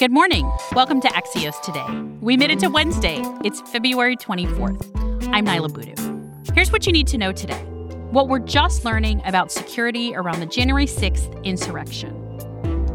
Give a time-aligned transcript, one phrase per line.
[0.00, 0.50] Good morning.
[0.72, 1.84] Welcome to Axios Today.
[2.22, 3.20] We made it to Wednesday.
[3.44, 5.28] It's February 24th.
[5.30, 6.54] I'm Niala Boodhoo.
[6.54, 7.60] Here's what you need to know today
[8.10, 12.14] what we're just learning about security around the January 6th insurrection,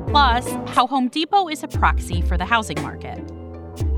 [0.08, 3.22] plus, how Home Depot is a proxy for the housing market.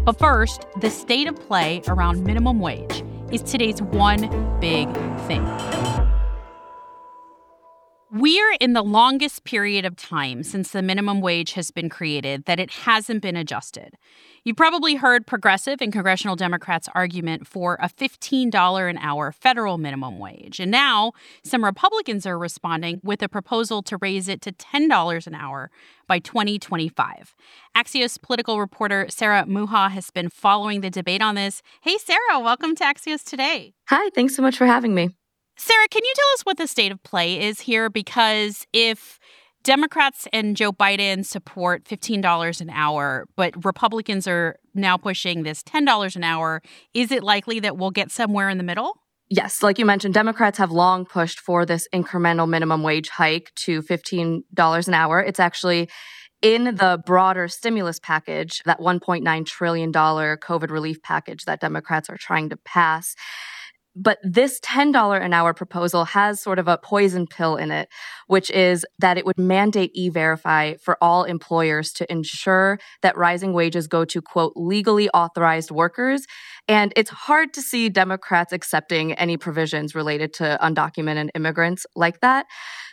[0.04, 4.94] But first, the state of play around minimum wage is today's one big
[5.28, 5.46] thing.
[8.20, 12.60] We're in the longest period of time since the minimum wage has been created that
[12.60, 13.96] it hasn't been adjusted.
[14.44, 20.18] You've probably heard progressive and congressional Democrats' argument for a $15 an hour federal minimum
[20.18, 20.60] wage.
[20.60, 21.12] And now
[21.44, 25.70] some Republicans are responding with a proposal to raise it to $10 an hour
[26.08, 27.36] by 2025.
[27.78, 31.62] Axios political reporter Sarah Mucha has been following the debate on this.
[31.82, 33.76] Hey, Sarah, welcome to Axios Today.
[33.90, 35.12] Hi, thanks so much for having me.
[35.58, 37.90] Sarah, can you tell us what the state of play is here?
[37.90, 39.20] Because if
[39.64, 46.16] Democrats and Joe Biden support $15 an hour, but Republicans are now pushing this $10
[46.16, 46.62] an hour,
[46.94, 48.94] is it likely that we'll get somewhere in the middle?
[49.30, 53.82] Yes, like you mentioned, Democrats have long pushed for this incremental minimum wage hike to
[53.82, 55.22] $15 an hour.
[55.22, 55.90] It's actually
[56.42, 62.50] in the broader stimulus package, that $1.9 trillion COVID relief package that Democrats are trying
[62.50, 63.16] to pass.
[64.00, 67.90] But this $10 an hour proposal has sort of a poison pill in it,
[68.28, 73.54] which is that it would mandate e verify for all employers to ensure that rising
[73.54, 76.28] wages go to, quote, legally authorized workers.
[76.68, 82.46] And it's hard to see Democrats accepting any provisions related to undocumented immigrants like that.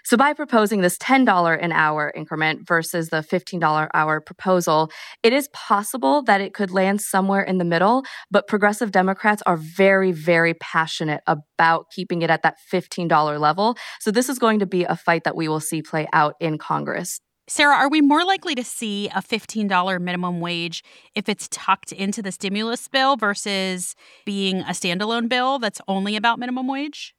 [0.07, 4.91] So by proposing this $10 an hour increment versus the $15 an hour proposal,
[5.23, 9.57] it is possible that it could land somewhere in the middle, but progressive Democrats are
[9.57, 10.94] very, very passionate
[11.27, 13.77] about keeping it at that $15 level.
[14.01, 16.59] So this is going to be a fight that we will see play out in
[16.59, 17.21] Congress.
[17.47, 20.83] Sarah, are we more likely to see a $15 minimum wage
[21.15, 26.39] if it's tucked into the stimulus bill versus being a standalone bill that's only about
[26.39, 27.14] minimum wage?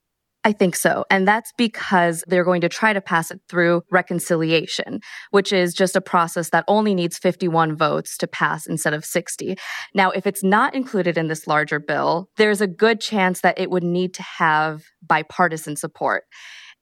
[0.46, 1.04] I think so.
[1.10, 5.00] And that's because they're going to try to pass it through reconciliation,
[5.32, 9.56] which is just a process that only needs 51 votes to pass instead of 60.
[9.92, 13.72] Now, if it's not included in this larger bill, there's a good chance that it
[13.72, 16.22] would need to have bipartisan support.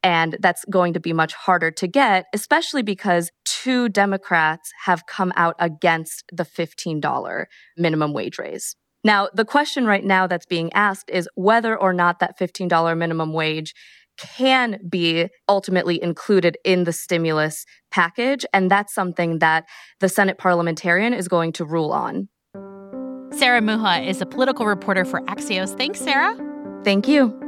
[0.03, 5.33] And that's going to be much harder to get, especially because two Democrats have come
[5.37, 7.47] out against the $15
[7.79, 8.77] minimum wage raise.
[9.05, 13.33] Now, the question right now that's being asked is whether or not that $15 minimum
[13.35, 13.75] wage
[14.17, 18.47] can be ultimately included in the stimulus package.
[18.53, 19.65] And that's something that
[20.01, 22.29] the Senate parliamentarian is going to rule on.
[23.33, 25.77] Sarah Mucha is a political reporter for Axios.
[25.77, 26.37] Thanks, Sarah.
[26.85, 27.39] Thank you.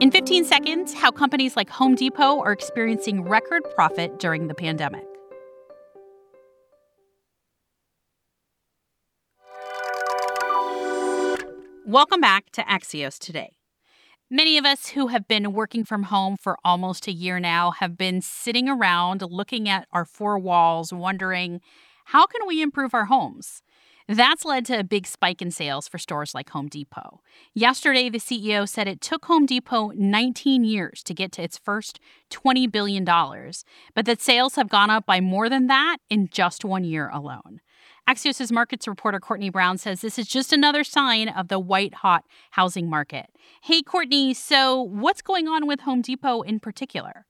[0.00, 5.04] In 15 seconds, how companies like Home Depot are experiencing record profit during the pandemic.
[11.86, 13.58] Welcome back to Axios today.
[14.30, 17.98] Many of us who have been working from home for almost a year now have
[17.98, 21.60] been sitting around looking at our four walls, wondering
[22.06, 23.60] how can we improve our homes?
[24.08, 27.20] That's led to a big spike in sales for stores like Home Depot.
[27.52, 32.00] Yesterday, the CEO said it took Home Depot 19 years to get to its first
[32.30, 36.84] $20 billion, but that sales have gone up by more than that in just one
[36.84, 37.60] year alone.
[38.08, 42.24] Axios' markets reporter Courtney Brown says this is just another sign of the white hot
[42.50, 43.26] housing market.
[43.62, 47.24] Hey, Courtney, so what's going on with Home Depot in particular?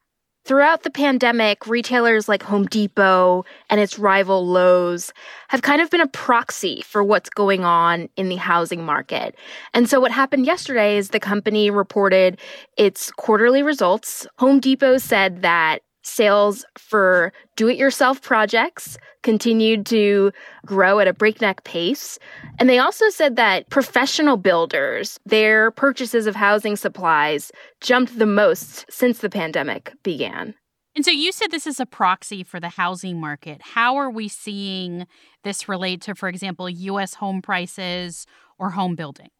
[0.47, 5.11] Throughout the pandemic, retailers like Home Depot and its rival Lowe's
[5.49, 9.37] have kind of been a proxy for what's going on in the housing market.
[9.73, 12.39] And so, what happened yesterday is the company reported
[12.77, 14.27] its quarterly results.
[14.39, 20.31] Home Depot said that Sales for do it yourself projects continued to
[20.67, 22.19] grow at a breakneck pace.
[22.59, 27.51] And they also said that professional builders, their purchases of housing supplies
[27.81, 30.55] jumped the most since the pandemic began.
[30.95, 33.61] And so you said this is a proxy for the housing market.
[33.63, 35.07] How are we seeing
[35.43, 38.27] this relate to, for example, US home prices
[38.59, 39.31] or home building?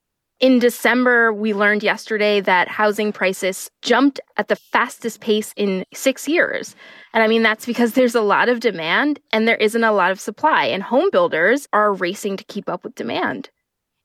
[0.41, 6.29] In December, we learned yesterday that housing prices jumped at the fastest pace in six
[6.29, 6.75] years.
[7.13, 10.11] And I mean, that's because there's a lot of demand and there isn't a lot
[10.11, 13.51] of supply, and home builders are racing to keep up with demand.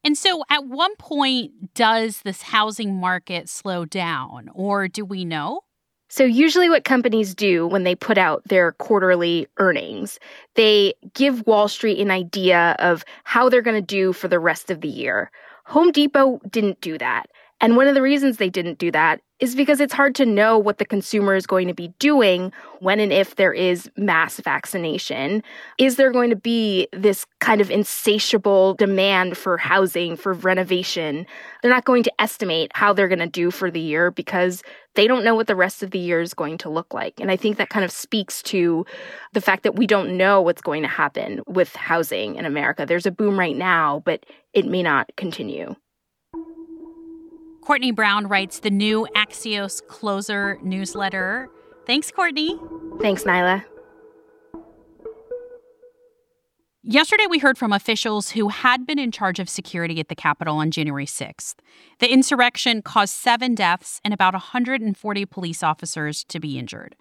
[0.04, 5.62] And so, at one point, does this housing market slow down, or do we know?
[6.10, 10.20] So, usually, what companies do when they put out their quarterly earnings,
[10.56, 14.72] they give Wall Street an idea of how they're going to do for the rest
[14.72, 15.32] of the year.
[15.66, 17.28] Home Depot didn't do that.
[17.62, 20.58] And one of the reasons they didn't do that is because it's hard to know
[20.58, 25.42] what the consumer is going to be doing when and if there is mass vaccination.
[25.78, 31.26] Is there going to be this kind of insatiable demand for housing, for renovation?
[31.62, 34.62] They're not going to estimate how they're going to do for the year because
[34.96, 37.20] they don't know what the rest of the year is going to look like.
[37.20, 38.86] And I think that kind of speaks to
[39.34, 42.86] the fact that we don't know what's going to happen with housing in America.
[42.86, 45.76] There's a boom right now, but it may not continue.
[47.70, 51.52] Courtney Brown writes the new Axios Closer newsletter.
[51.86, 52.60] Thanks, Courtney.
[53.00, 53.64] Thanks, Niala.
[56.84, 60.56] Yesterday, we heard from officials who had been in charge of security at the Capitol
[60.60, 61.56] on January 6th.
[62.00, 66.96] The insurrection caused seven deaths and about 140 police officers to be injured.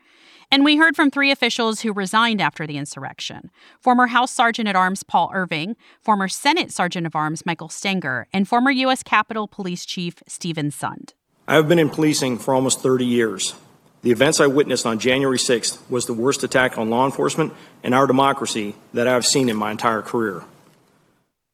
[0.51, 4.75] And we heard from three officials who resigned after the insurrection former House Sergeant at
[4.75, 9.05] Arms Paul Irving, former Senate Sergeant of Arms Michael Stenger, and former U.S.
[9.05, 11.13] Capitol Police Chief Steven Sund.
[11.47, 13.55] I have been in policing for almost 30 years.
[14.03, 17.53] The events I witnessed on January 6th was the worst attack on law enforcement
[17.83, 20.45] and our democracy that I have seen in my entire career.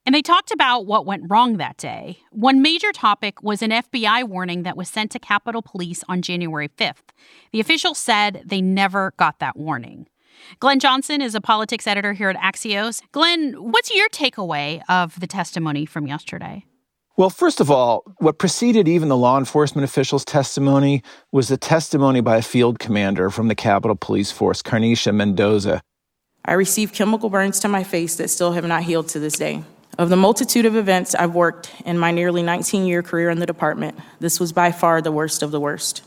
[0.06, 2.18] And they talked about what went wrong that day.
[2.30, 6.68] One major topic was an FBI warning that was sent to Capitol Police on January
[6.68, 7.14] 5th.
[7.52, 10.06] The officials said they never got that warning.
[10.60, 13.00] Glenn Johnson is a politics editor here at Axios.
[13.12, 16.66] Glenn, what's your takeaway of the testimony from yesterday?
[17.16, 22.20] Well, first of all, what preceded even the law enforcement officials' testimony was the testimony
[22.20, 25.80] by a field commander from the Capitol Police Force, Carneysha Mendoza.
[26.44, 29.62] I received chemical burns to my face that still have not healed to this day.
[29.96, 33.46] Of the multitude of events I've worked in my nearly 19 year career in the
[33.46, 36.02] department, this was by far the worst of the worst.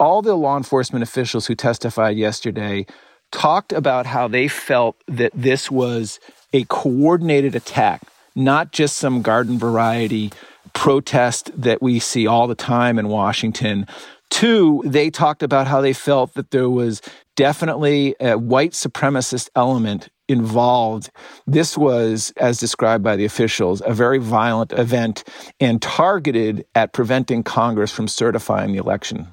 [0.00, 2.86] All the law enforcement officials who testified yesterday
[3.32, 6.18] talked about how they felt that this was
[6.54, 8.00] a coordinated attack
[8.36, 10.30] not just some garden variety
[10.74, 13.86] protest that we see all the time in Washington.
[14.30, 17.00] Two, they talked about how they felt that there was
[17.34, 21.10] definitely a white supremacist element involved.
[21.46, 25.24] This was, as described by the officials, a very violent event
[25.60, 29.28] and targeted at preventing Congress from certifying the election.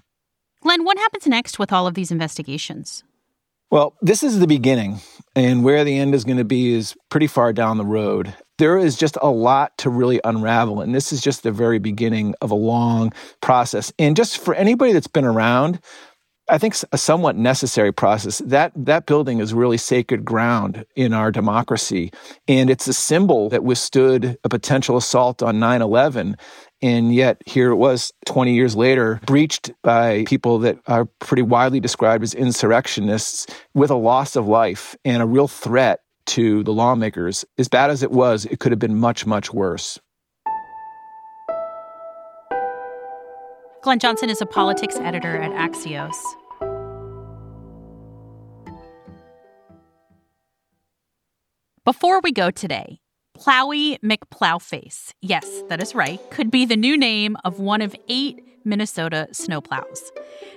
[0.62, 3.04] Glenn, what happens next with all of these investigations?
[3.70, 5.02] Well, this is the beginning,
[5.36, 8.78] and where the end is going to be is pretty far down the road there
[8.78, 10.82] is just a lot to really unravel.
[10.82, 13.12] And this is just the very beginning of a long
[13.42, 13.92] process.
[13.98, 15.80] And just for anybody that's been around,
[16.50, 18.40] I think a somewhat necessary process.
[18.40, 22.12] That that building is really sacred ground in our democracy,
[22.50, 26.36] and it's a symbol that withstood a potential assault on 9/11.
[26.82, 31.80] And yet, here it was 20 years later, breached by people that are pretty widely
[31.80, 37.46] described as insurrectionists with a loss of life and a real threat to the lawmakers.
[37.58, 40.00] As bad as it was, it could have been much, much worse.
[43.82, 46.16] Glenn Johnson is a politics editor at Axios.
[51.84, 53.02] Before we go today,
[53.38, 58.42] Plowy McPlowface, yes, that is right, could be the new name of one of eight
[58.66, 60.12] Minnesota snowplows.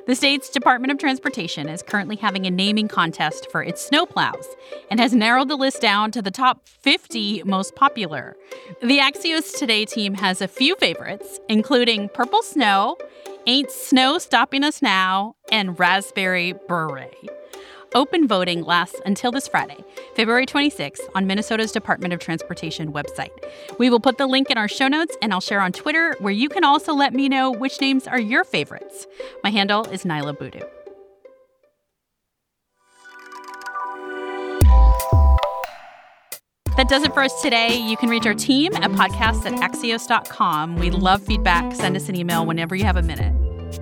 [0.06, 4.46] The state's Department of Transportation is currently having a naming contest for its snowplows
[4.90, 8.36] and has narrowed the list down to the top 50 most popular.
[8.80, 12.96] The Axios Today team has a few favorites, including Purple Snow,
[13.46, 17.14] Ain't Snow Stopping Us Now, and Raspberry Beret.
[17.96, 19.82] Open voting lasts until this Friday,
[20.16, 23.30] February 26th, on Minnesota's Department of Transportation website.
[23.78, 26.32] We will put the link in our show notes and I'll share on Twitter, where
[26.32, 29.06] you can also let me know which names are your favorites.
[29.42, 30.60] My handle is Niala Boodhoo.
[36.76, 37.78] That does it for us today.
[37.78, 40.76] You can reach our team at podcasts at axios.com.
[40.76, 41.74] We love feedback.
[41.74, 43.32] Send us an email whenever you have a minute.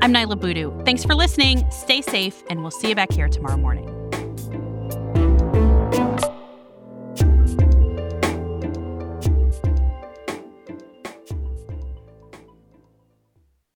[0.00, 0.84] I'm Niala Boodhoo.
[0.84, 1.68] Thanks for listening.
[1.72, 4.03] Stay safe, and we'll see you back here tomorrow morning.